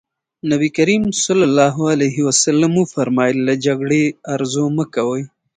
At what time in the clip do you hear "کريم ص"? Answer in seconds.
0.77-1.23